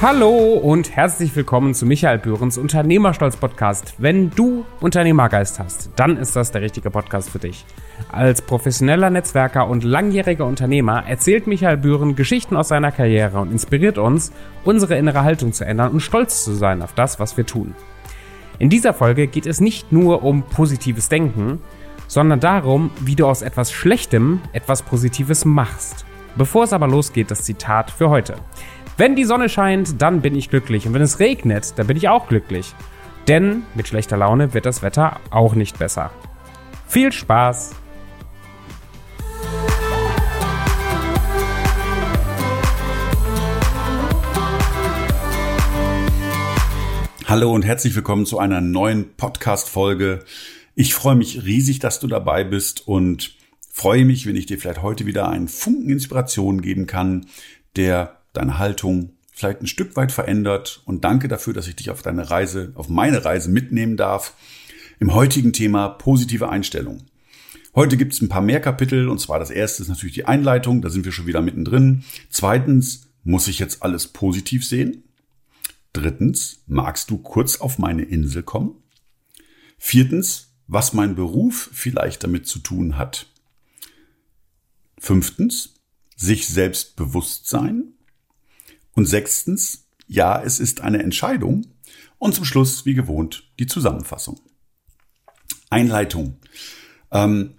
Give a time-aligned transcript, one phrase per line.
[0.00, 3.94] Hallo und herzlich willkommen zu Michael Bührens Unternehmerstolz Podcast.
[3.98, 7.66] Wenn du Unternehmergeist hast, dann ist das der richtige Podcast für dich.
[8.12, 13.98] Als professioneller Netzwerker und langjähriger Unternehmer erzählt Michael Bühren Geschichten aus seiner Karriere und inspiriert
[13.98, 14.30] uns,
[14.62, 17.74] unsere innere Haltung zu ändern und stolz zu sein auf das, was wir tun.
[18.60, 21.60] In dieser Folge geht es nicht nur um positives Denken,
[22.06, 26.06] sondern darum, wie du aus etwas Schlechtem etwas Positives machst.
[26.36, 28.36] Bevor es aber losgeht, das Zitat für heute.
[29.00, 30.84] Wenn die Sonne scheint, dann bin ich glücklich.
[30.88, 32.74] Und wenn es regnet, dann bin ich auch glücklich.
[33.28, 36.10] Denn mit schlechter Laune wird das Wetter auch nicht besser.
[36.88, 37.76] Viel Spaß!
[47.24, 50.24] Hallo und herzlich willkommen zu einer neuen Podcast-Folge.
[50.74, 53.36] Ich freue mich riesig, dass du dabei bist und
[53.70, 57.26] freue mich, wenn ich dir vielleicht heute wieder einen Funken Inspiration geben kann,
[57.76, 62.02] der deine Haltung vielleicht ein Stück weit verändert und danke dafür, dass ich dich auf
[62.02, 64.34] deine Reise, auf meine Reise mitnehmen darf.
[65.00, 67.04] Im heutigen Thema positive Einstellung.
[67.74, 70.82] Heute gibt es ein paar mehr Kapitel und zwar das erste ist natürlich die Einleitung,
[70.82, 72.02] da sind wir schon wieder mittendrin.
[72.30, 75.04] Zweitens, muss ich jetzt alles positiv sehen?
[75.92, 78.82] Drittens, magst du kurz auf meine Insel kommen?
[79.78, 83.26] Viertens, was mein Beruf vielleicht damit zu tun hat.
[84.98, 85.74] Fünftens,
[86.16, 87.94] sich selbst bewusst sein.
[88.98, 91.68] Und sechstens, ja, es ist eine Entscheidung.
[92.18, 94.40] Und zum Schluss, wie gewohnt, die Zusammenfassung.
[95.70, 96.38] Einleitung.
[97.12, 97.54] Ähm,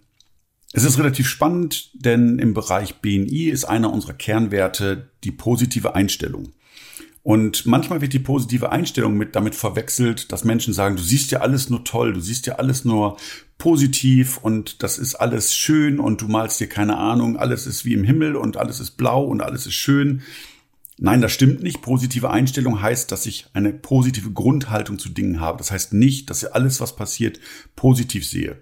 [0.74, 6.52] es ist relativ spannend, denn im Bereich BNI ist einer unserer Kernwerte die positive Einstellung.
[7.24, 11.40] Und manchmal wird die positive Einstellung mit damit verwechselt, dass Menschen sagen, du siehst ja
[11.40, 13.16] alles nur toll, du siehst ja alles nur
[13.58, 17.94] positiv und das ist alles schön und du malst dir keine Ahnung, alles ist wie
[17.94, 20.22] im Himmel und alles ist blau und alles ist schön.
[21.02, 21.82] Nein, das stimmt nicht.
[21.82, 25.58] Positive Einstellung heißt, dass ich eine positive Grundhaltung zu Dingen habe.
[25.60, 27.40] Das heißt nicht, dass ich alles, was passiert,
[27.78, 28.58] positiv sehe.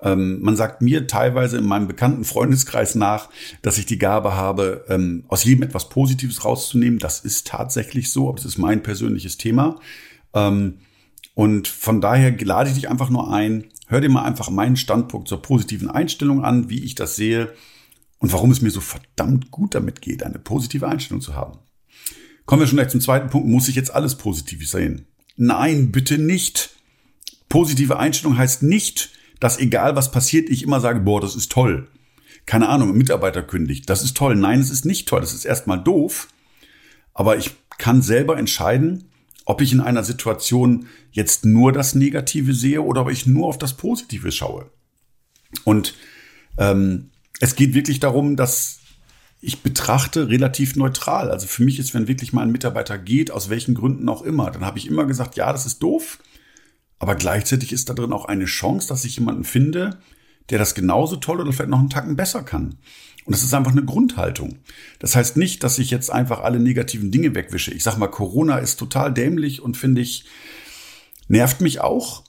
[0.00, 3.30] Ähm, man sagt mir teilweise in meinem bekannten Freundeskreis nach,
[3.62, 7.00] dass ich die Gabe habe, ähm, aus jedem etwas Positives rauszunehmen.
[7.00, 9.80] Das ist tatsächlich so, aber das ist mein persönliches Thema.
[10.34, 10.78] Ähm,
[11.34, 15.26] und von daher lade ich dich einfach nur ein, hör dir mal einfach meinen Standpunkt
[15.26, 17.52] zur positiven Einstellung an, wie ich das sehe
[18.18, 21.58] und warum es mir so verdammt gut damit geht, eine positive Einstellung zu haben.
[22.46, 23.48] Kommen wir schon gleich zum zweiten Punkt.
[23.48, 25.06] Muss ich jetzt alles positiv sehen?
[25.36, 26.70] Nein, bitte nicht.
[27.48, 31.88] Positive Einstellung heißt nicht, dass egal was passiert, ich immer sage, boah, das ist toll.
[32.46, 33.90] Keine Ahnung, Mitarbeiter kündigt.
[33.90, 34.36] Das ist toll.
[34.36, 35.20] Nein, es ist nicht toll.
[35.20, 36.28] Das ist erstmal doof.
[37.12, 39.10] Aber ich kann selber entscheiden,
[39.44, 43.58] ob ich in einer Situation jetzt nur das Negative sehe oder ob ich nur auf
[43.58, 44.70] das Positive schaue.
[45.64, 45.94] Und
[46.58, 48.80] ähm, es geht wirklich darum, dass
[49.40, 51.30] ich betrachte relativ neutral.
[51.30, 54.50] Also für mich ist, wenn wirklich mal ein Mitarbeiter geht, aus welchen Gründen auch immer,
[54.50, 56.18] dann habe ich immer gesagt, ja, das ist doof.
[56.98, 59.98] Aber gleichzeitig ist da drin auch eine Chance, dass ich jemanden finde,
[60.50, 62.78] der das genauso toll oder vielleicht noch einen Tacken besser kann.
[63.26, 64.58] Und das ist einfach eine Grundhaltung.
[65.00, 67.74] Das heißt nicht, dass ich jetzt einfach alle negativen Dinge wegwische.
[67.74, 70.26] Ich sag mal, Corona ist total dämlich und finde ich,
[71.28, 72.22] nervt mich auch.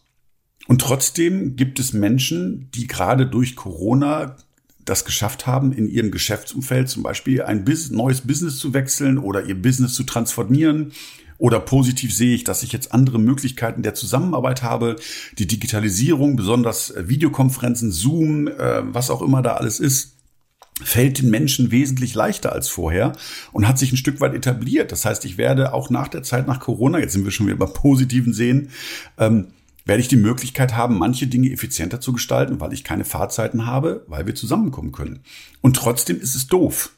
[0.67, 4.37] Und trotzdem gibt es Menschen, die gerade durch Corona
[4.89, 9.61] das geschafft haben, in ihrem Geschäftsumfeld zum Beispiel ein neues Business zu wechseln oder ihr
[9.61, 10.93] Business zu transformieren.
[11.39, 14.95] Oder positiv sehe ich, dass ich jetzt andere Möglichkeiten der Zusammenarbeit habe.
[15.37, 20.15] Die Digitalisierung, besonders äh, Videokonferenzen, Zoom, äh, was auch immer da alles ist,
[20.83, 23.13] fällt den Menschen wesentlich leichter als vorher
[23.51, 24.91] und hat sich ein Stück weit etabliert.
[24.91, 27.57] Das heißt, ich werde auch nach der Zeit nach Corona, jetzt sind wir schon wieder
[27.57, 28.69] bei positiven Sehen,
[29.17, 29.47] ähm,
[29.87, 34.03] werde ich die Möglichkeit haben, manche Dinge effizienter zu gestalten, weil ich keine Fahrzeiten habe,
[34.07, 35.21] weil wir zusammenkommen können.
[35.61, 36.91] Und trotzdem ist es doof.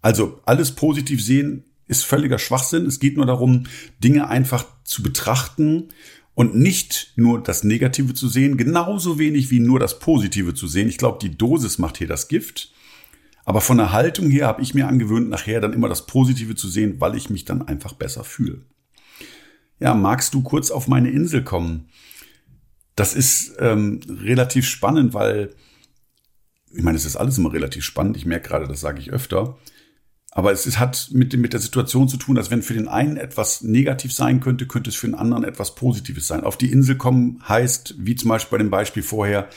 [0.00, 2.86] Also alles positiv sehen ist völliger Schwachsinn.
[2.86, 3.64] Es geht nur darum,
[4.02, 5.88] Dinge einfach zu betrachten
[6.34, 10.88] und nicht nur das Negative zu sehen, genauso wenig wie nur das Positive zu sehen.
[10.88, 12.72] Ich glaube, die Dosis macht hier das Gift.
[13.44, 16.68] Aber von der Haltung her habe ich mir angewöhnt, nachher dann immer das Positive zu
[16.68, 18.60] sehen, weil ich mich dann einfach besser fühle.
[19.80, 21.88] Ja, magst du kurz auf meine Insel kommen?
[22.96, 25.50] Das ist ähm, relativ spannend, weil
[26.72, 28.16] ich meine, es ist alles immer relativ spannend.
[28.16, 29.56] Ich merke gerade, das sage ich öfter.
[30.30, 33.16] Aber es ist, hat mit, mit der Situation zu tun, dass wenn für den einen
[33.16, 36.44] etwas negativ sein könnte, könnte es für den anderen etwas Positives sein.
[36.44, 39.48] Auf die Insel kommen heißt, wie zum Beispiel bei dem Beispiel vorher,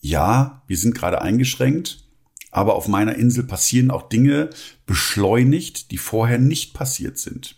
[0.00, 2.04] ja, wir sind gerade eingeschränkt,
[2.50, 4.50] aber auf meiner Insel passieren auch Dinge
[4.86, 7.56] beschleunigt, die vorher nicht passiert sind.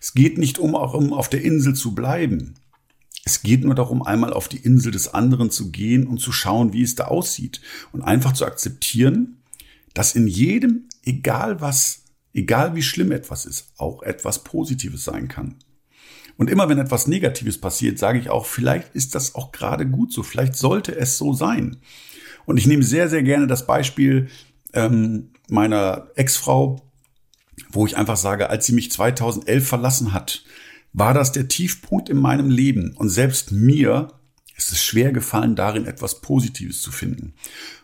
[0.00, 2.54] Es geht nicht um, auch um auf der Insel zu bleiben.
[3.24, 6.72] Es geht nur darum, einmal auf die Insel des anderen zu gehen und zu schauen,
[6.72, 7.60] wie es da aussieht.
[7.92, 9.38] Und einfach zu akzeptieren,
[9.94, 12.04] dass in jedem, egal was
[12.34, 15.54] egal wie schlimm etwas ist, auch etwas Positives sein kann.
[16.36, 20.12] Und immer wenn etwas Negatives passiert, sage ich auch, vielleicht ist das auch gerade gut
[20.12, 21.76] so, vielleicht sollte es so sein.
[22.44, 24.28] Und ich nehme sehr, sehr gerne das Beispiel
[24.72, 26.82] ähm, meiner Ex-Frau,
[27.74, 30.44] wo ich einfach sage, als sie mich 2011 verlassen hat,
[30.92, 32.92] war das der Tiefpunkt in meinem Leben.
[32.96, 34.08] Und selbst mir
[34.56, 37.34] ist es schwer gefallen, darin etwas Positives zu finden.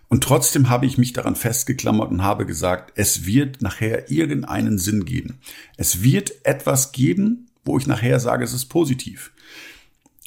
[0.09, 5.05] Und trotzdem habe ich mich daran festgeklammert und habe gesagt, es wird nachher irgendeinen Sinn
[5.05, 5.39] geben.
[5.77, 9.33] Es wird etwas geben, wo ich nachher sage, es ist positiv.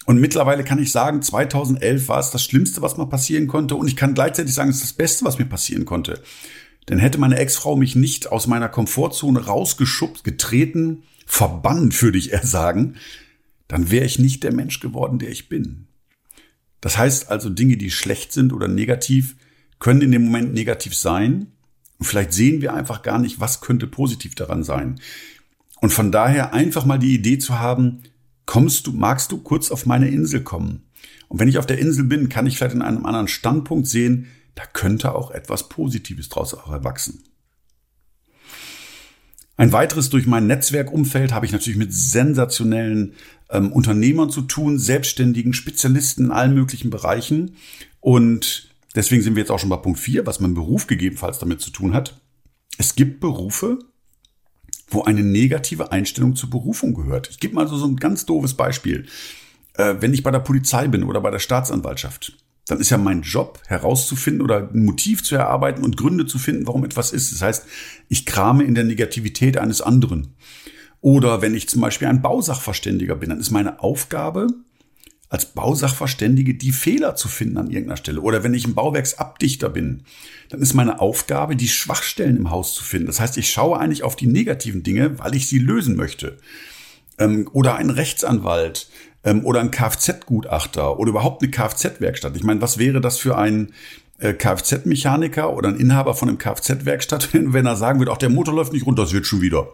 [0.05, 3.75] Und mittlerweile kann ich sagen, 2011 war es das Schlimmste, was mir passieren konnte.
[3.75, 6.21] Und ich kann gleichzeitig sagen, es ist das Beste, was mir passieren konnte.
[6.89, 12.45] Denn hätte meine Ex-Frau mich nicht aus meiner Komfortzone rausgeschubst, getreten, verbannt, würde ich eher
[12.45, 12.95] sagen,
[13.67, 15.87] dann wäre ich nicht der Mensch geworden, der ich bin.
[16.81, 19.35] Das heißt also, Dinge, die schlecht sind oder negativ,
[19.79, 21.47] können in dem Moment negativ sein.
[21.97, 24.99] Und vielleicht sehen wir einfach gar nicht, was könnte positiv daran sein.
[25.79, 28.03] Und von daher einfach mal die Idee zu haben,
[28.45, 30.83] kommst du, magst du kurz auf meine Insel kommen?
[31.29, 34.27] Und wenn ich auf der Insel bin, kann ich vielleicht in einem anderen Standpunkt sehen,
[34.55, 37.23] da könnte auch etwas Positives draus auch erwachsen.
[39.55, 43.13] Ein weiteres durch mein Netzwerkumfeld habe ich natürlich mit sensationellen
[43.49, 47.55] ähm, Unternehmern zu tun, Selbstständigen, Spezialisten in allen möglichen Bereichen.
[47.99, 51.61] Und deswegen sind wir jetzt auch schon bei Punkt 4, was mein Beruf gegebenenfalls damit
[51.61, 52.19] zu tun hat.
[52.79, 53.79] Es gibt Berufe,
[54.87, 57.29] wo eine negative Einstellung zur Berufung gehört.
[57.29, 59.05] Ich gebe mal so, so ein ganz doofes Beispiel.
[59.75, 63.21] Äh, wenn ich bei der Polizei bin oder bei der Staatsanwaltschaft, dann ist ja mein
[63.21, 67.31] Job herauszufinden oder ein Motiv zu erarbeiten und Gründe zu finden, warum etwas ist.
[67.33, 67.65] Das heißt,
[68.07, 70.35] ich krame in der Negativität eines anderen.
[71.01, 74.47] Oder wenn ich zum Beispiel ein Bausachverständiger bin, dann ist meine Aufgabe,
[75.33, 78.21] als Bausachverständige die Fehler zu finden an irgendeiner Stelle.
[78.21, 80.03] Oder wenn ich ein Bauwerksabdichter bin,
[80.49, 83.07] dann ist meine Aufgabe, die Schwachstellen im Haus zu finden.
[83.07, 86.37] Das heißt, ich schaue eigentlich auf die negativen Dinge, weil ich sie lösen möchte.
[87.17, 88.89] Ähm, oder ein Rechtsanwalt
[89.23, 92.35] ähm, oder ein Kfz-Gutachter oder überhaupt eine Kfz-Werkstatt.
[92.35, 93.73] Ich meine, was wäre das für ein
[94.19, 98.55] äh, Kfz-Mechaniker oder ein Inhaber von einem Kfz-Werkstatt, wenn er sagen würde, auch der Motor
[98.55, 99.67] läuft nicht runter, das wird schon wieder.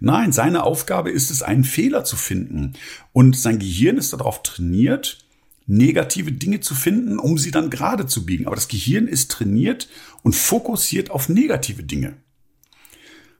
[0.00, 2.72] Nein, seine Aufgabe ist es, einen Fehler zu finden.
[3.12, 5.18] Und sein Gehirn ist darauf trainiert,
[5.66, 8.46] negative Dinge zu finden, um sie dann gerade zu biegen.
[8.46, 9.88] Aber das Gehirn ist trainiert
[10.22, 12.14] und fokussiert auf negative Dinge.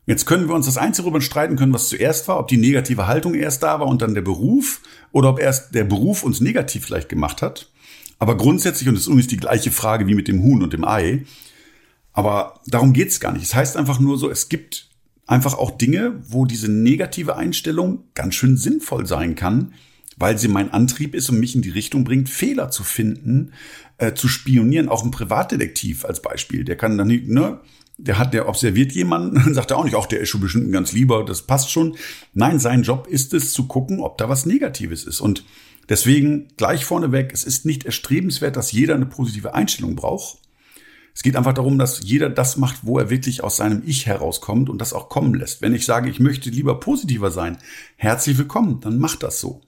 [0.05, 3.07] Jetzt können wir uns das Einzige darüber streiten können, was zuerst war, ob die negative
[3.07, 4.81] Haltung erst da war und dann der Beruf
[5.13, 7.71] oder ob erst der Beruf uns negativ vielleicht gemacht hat.
[8.19, 10.85] Aber grundsätzlich, und das ist übrigens die gleiche Frage wie mit dem Huhn und dem
[10.85, 11.25] Ei,
[12.13, 13.43] aber darum geht's gar nicht.
[13.43, 14.91] Es heißt einfach nur so, es gibt
[15.27, 19.73] einfach auch Dinge, wo diese negative Einstellung ganz schön sinnvoll sein kann,
[20.17, 23.53] weil sie mein Antrieb ist und mich in die Richtung bringt, Fehler zu finden,
[23.99, 24.89] äh, zu spionieren.
[24.89, 27.61] Auch ein Privatdetektiv als Beispiel, der kann dann nicht, ne,
[27.99, 30.69] der hat, der observiert jemanden, dann sagt er auch nicht, auch der ist schon bestimmt
[30.69, 31.97] ein ganz lieber, das passt schon.
[32.35, 35.21] Nein, sein Job ist es zu gucken, ob da was Negatives ist.
[35.21, 35.45] Und
[35.89, 40.39] deswegen gleich vorneweg, es ist nicht erstrebenswert, dass jeder eine positive Einstellung braucht.
[41.15, 44.71] Es geht einfach darum, dass jeder das macht, wo er wirklich aus seinem Ich herauskommt
[44.71, 45.61] und das auch kommen lässt.
[45.61, 47.59] Wenn ich sage, ich möchte lieber positiver sein,
[47.97, 49.61] herzlich willkommen, dann macht das so.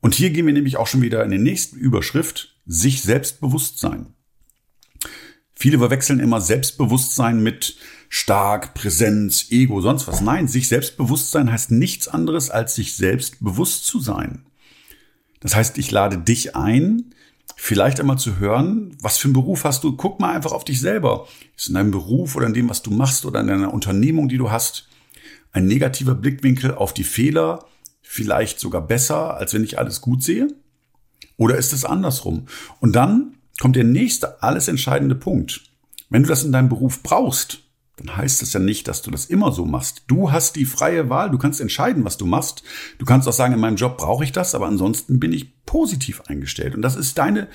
[0.00, 4.13] Und hier gehen wir nämlich auch schon wieder in die nächste Überschrift, sich Selbstbewusstsein.
[5.64, 7.78] Viele verwechseln immer Selbstbewusstsein mit
[8.10, 10.20] stark, Präsenz, Ego, sonst was.
[10.20, 14.44] Nein, sich Selbstbewusstsein heißt nichts anderes als sich selbst bewusst zu sein.
[15.40, 17.14] Das heißt, ich lade dich ein,
[17.56, 19.96] vielleicht einmal zu hören, was für einen Beruf hast du?
[19.96, 21.28] Guck mal einfach auf dich selber.
[21.56, 24.36] Ist in deinem Beruf oder in dem, was du machst oder in deiner Unternehmung, die
[24.36, 24.90] du hast,
[25.52, 27.64] ein negativer Blickwinkel auf die Fehler
[28.02, 30.48] vielleicht sogar besser, als wenn ich alles gut sehe?
[31.38, 32.48] Oder ist es andersrum?
[32.80, 35.62] Und dann kommt der nächste, alles entscheidende Punkt.
[36.10, 37.60] Wenn du das in deinem Beruf brauchst,
[37.96, 40.02] dann heißt das ja nicht, dass du das immer so machst.
[40.08, 42.64] Du hast die freie Wahl, du kannst entscheiden, was du machst.
[42.98, 46.22] Du kannst auch sagen, in meinem Job brauche ich das, aber ansonsten bin ich positiv
[46.22, 46.74] eingestellt.
[46.74, 47.48] Und das ist deine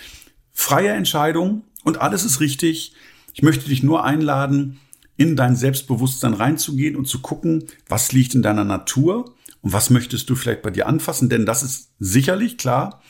[0.52, 2.94] freie Entscheidung und alles ist richtig.
[3.34, 4.80] Ich möchte dich nur einladen,
[5.18, 10.30] in dein Selbstbewusstsein reinzugehen und zu gucken, was liegt in deiner Natur und was möchtest
[10.30, 11.28] du vielleicht bei dir anfassen.
[11.28, 13.02] Denn das ist sicherlich klar,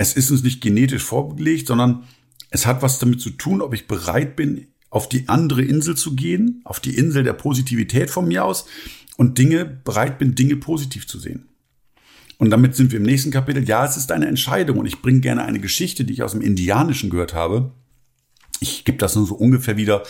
[0.00, 2.04] es ist uns nicht genetisch vorgelegt, sondern
[2.48, 6.16] es hat was damit zu tun, ob ich bereit bin, auf die andere Insel zu
[6.16, 8.64] gehen, auf die Insel der Positivität von mir aus
[9.18, 11.50] und Dinge, bereit bin, Dinge positiv zu sehen.
[12.38, 13.62] Und damit sind wir im nächsten Kapitel.
[13.68, 16.40] Ja, es ist eine Entscheidung und ich bringe gerne eine Geschichte, die ich aus dem
[16.40, 17.72] Indianischen gehört habe.
[18.60, 20.02] Ich gebe das nur so ungefähr wieder,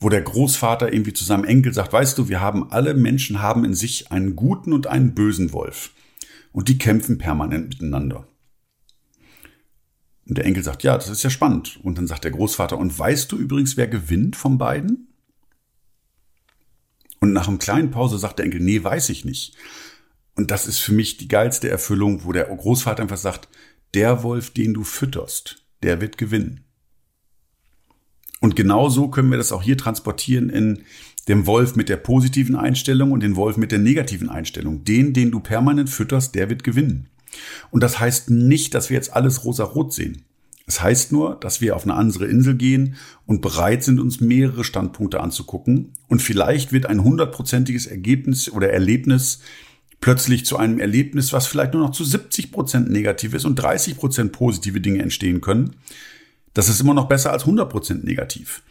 [0.00, 3.66] wo der Großvater irgendwie zu seinem Enkel sagt, weißt du, wir haben alle Menschen haben
[3.66, 5.90] in sich einen guten und einen bösen Wolf.
[6.50, 8.26] Und die kämpfen permanent miteinander.
[10.26, 11.78] Und der Enkel sagt, ja, das ist ja spannend.
[11.82, 15.08] Und dann sagt der Großvater, und weißt du übrigens, wer gewinnt von beiden?
[17.20, 19.56] Und nach einer kleinen Pause sagt der Enkel, nee, weiß ich nicht.
[20.34, 23.48] Und das ist für mich die geilste Erfüllung, wo der Großvater einfach sagt,
[23.92, 26.64] der Wolf, den du fütterst, der wird gewinnen.
[28.40, 30.82] Und genauso können wir das auch hier transportieren in
[31.28, 34.84] dem Wolf mit der positiven Einstellung und den Wolf mit der negativen Einstellung.
[34.84, 37.08] Den, den du permanent fütterst, der wird gewinnen.
[37.70, 40.24] Und das heißt nicht, dass wir jetzt alles rosa-rot sehen.
[40.66, 44.64] Es heißt nur, dass wir auf eine andere Insel gehen und bereit sind, uns mehrere
[44.64, 45.92] Standpunkte anzugucken.
[46.08, 49.40] Und vielleicht wird ein hundertprozentiges Ergebnis oder Erlebnis
[50.00, 53.96] plötzlich zu einem Erlebnis, was vielleicht nur noch zu 70 Prozent negativ ist und 30
[53.96, 55.76] Prozent positive Dinge entstehen können.
[56.54, 58.62] Das ist immer noch besser als 100 Prozent negativ.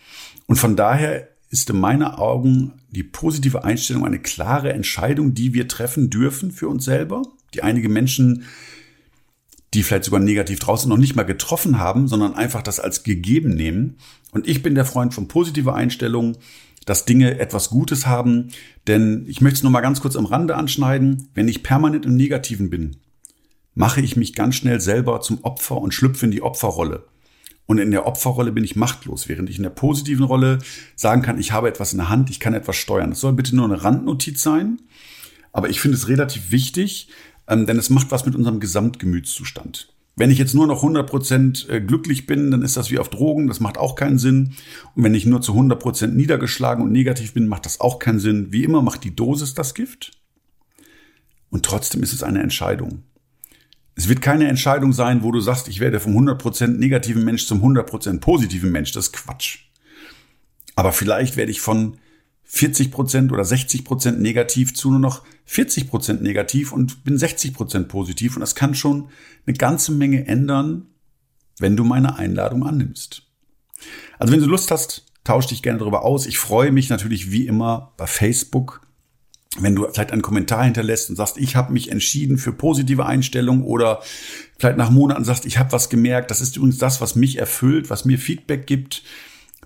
[0.48, 5.68] Und von daher ist in meinen Augen die positive Einstellung eine klare Entscheidung, die wir
[5.68, 7.22] treffen dürfen für uns selber,
[7.54, 8.46] die einige Menschen
[9.74, 13.56] die vielleicht sogar negativ draußen noch nicht mal getroffen haben, sondern einfach das als gegeben
[13.56, 13.98] nehmen.
[14.32, 16.38] Und ich bin der Freund von positiver Einstellung,
[16.86, 18.50] dass Dinge etwas Gutes haben.
[18.88, 21.30] Denn ich möchte es nur mal ganz kurz am Rande anschneiden.
[21.34, 22.98] Wenn ich permanent im Negativen bin,
[23.74, 27.06] mache ich mich ganz schnell selber zum Opfer und schlüpfe in die Opferrolle.
[27.66, 30.60] Und in der Opferrolle bin ich machtlos, während ich in der positiven Rolle
[30.96, 33.12] sagen kann, ich habe etwas in der Hand, ich kann etwas steuern.
[33.12, 34.82] Das soll bitte nur eine Randnotiz sein.
[35.54, 37.08] Aber ich finde es relativ wichtig,
[37.54, 39.94] ähm, denn es macht was mit unserem Gesamtgemütszustand.
[40.16, 43.48] Wenn ich jetzt nur noch 100% äh, glücklich bin, dann ist das wie auf Drogen,
[43.48, 44.54] das macht auch keinen Sinn.
[44.96, 48.52] Und wenn ich nur zu 100% niedergeschlagen und negativ bin, macht das auch keinen Sinn.
[48.52, 50.12] Wie immer macht die Dosis das Gift.
[51.50, 53.04] Und trotzdem ist es eine Entscheidung.
[53.96, 57.64] Es wird keine Entscheidung sein, wo du sagst, ich werde vom 100% negativen Mensch zum
[57.64, 58.92] 100% positiven Mensch.
[58.92, 59.66] Das ist Quatsch.
[60.76, 61.98] Aber vielleicht werde ich von
[62.56, 67.52] 40 Prozent oder 60 Prozent negativ zu nur noch 40 Prozent negativ und bin 60
[67.52, 68.36] Prozent positiv.
[68.36, 69.10] Und das kann schon
[69.48, 70.86] eine ganze Menge ändern,
[71.58, 73.24] wenn du meine Einladung annimmst.
[74.20, 76.28] Also wenn du Lust hast, tausch dich gerne darüber aus.
[76.28, 78.86] Ich freue mich natürlich wie immer bei Facebook,
[79.58, 83.64] wenn du vielleicht einen Kommentar hinterlässt und sagst, ich habe mich entschieden für positive Einstellung
[83.64, 84.04] oder
[84.60, 86.30] vielleicht nach Monaten sagst, ich habe was gemerkt.
[86.30, 89.02] Das ist übrigens das, was mich erfüllt, was mir Feedback gibt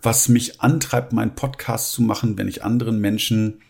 [0.01, 3.61] was mich antreibt, meinen Podcast zu machen, wenn ich anderen Menschen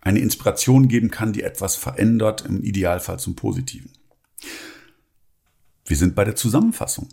[0.00, 3.90] eine Inspiration geben kann, die etwas verändert, im Idealfall zum Positiven.
[5.84, 7.08] Wir sind bei der Zusammenfassung.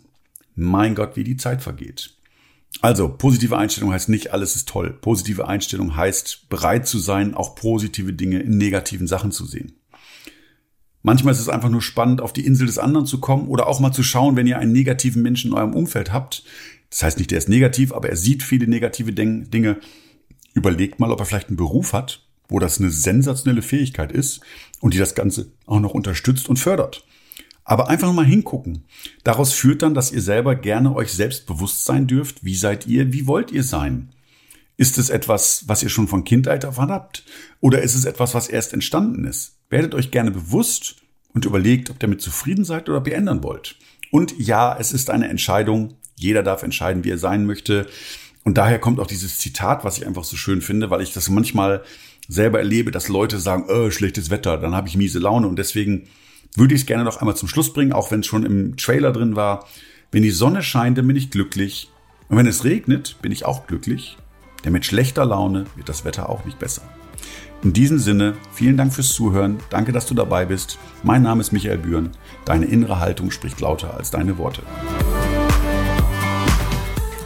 [0.54, 2.16] Mein Gott, wie die Zeit vergeht.
[2.80, 4.92] Also, positive Einstellung heißt nicht, alles ist toll.
[5.00, 9.74] Positive Einstellung heißt, bereit zu sein, auch positive Dinge in negativen Sachen zu sehen.
[11.02, 13.78] Manchmal ist es einfach nur spannend, auf die Insel des anderen zu kommen oder auch
[13.78, 16.44] mal zu schauen, wenn ihr einen negativen Menschen in eurem Umfeld habt,
[16.94, 19.80] das heißt nicht, er ist negativ, aber er sieht viele negative Dinge.
[20.54, 24.42] Überlegt mal, ob er vielleicht einen Beruf hat, wo das eine sensationelle Fähigkeit ist
[24.78, 27.04] und die das Ganze auch noch unterstützt und fördert.
[27.64, 28.84] Aber einfach mal hingucken.
[29.24, 32.44] Daraus führt dann, dass ihr selber gerne euch selbst bewusst sein dürft.
[32.44, 33.12] Wie seid ihr?
[33.12, 34.10] Wie wollt ihr sein?
[34.76, 37.24] Ist es etwas, was ihr schon von Kindheit auf habt?
[37.58, 39.56] Oder ist es etwas, was erst entstanden ist?
[39.68, 40.94] Werdet euch gerne bewusst
[41.32, 43.74] und überlegt, ob ihr damit zufrieden seid oder ob ihr ändern wollt.
[44.12, 47.86] Und ja, es ist eine Entscheidung, jeder darf entscheiden, wie er sein möchte.
[48.44, 51.28] Und daher kommt auch dieses Zitat, was ich einfach so schön finde, weil ich das
[51.30, 51.82] manchmal
[52.28, 55.48] selber erlebe, dass Leute sagen, oh, schlechtes Wetter, dann habe ich miese Laune.
[55.48, 56.08] Und deswegen
[56.54, 59.12] würde ich es gerne noch einmal zum Schluss bringen, auch wenn es schon im Trailer
[59.12, 59.66] drin war.
[60.12, 61.90] Wenn die Sonne scheint, dann bin ich glücklich.
[62.28, 64.16] Und wenn es regnet, bin ich auch glücklich.
[64.64, 66.82] Denn mit schlechter Laune wird das Wetter auch nicht besser.
[67.62, 69.58] In diesem Sinne, vielen Dank fürs Zuhören.
[69.70, 70.78] Danke, dass du dabei bist.
[71.02, 72.10] Mein Name ist Michael Bühren.
[72.44, 74.62] Deine innere Haltung spricht lauter als deine Worte.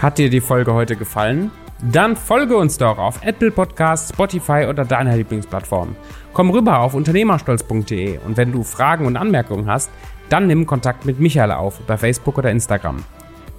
[0.01, 1.51] Hat dir die Folge heute gefallen?
[1.93, 5.97] Dann folge uns doch auf Apple Podcasts, Spotify oder deiner Lieblingsplattform.
[6.33, 9.91] Komm rüber auf unternehmerstolz.de und wenn du Fragen und Anmerkungen hast,
[10.29, 13.05] dann nimm Kontakt mit Michael auf bei Facebook oder Instagram.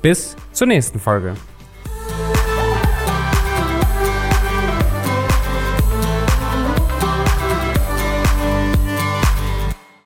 [0.01, 1.34] Bis zur nächsten Folge.